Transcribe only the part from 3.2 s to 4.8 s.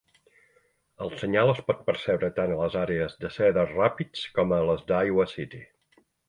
de Cedar Rapids com a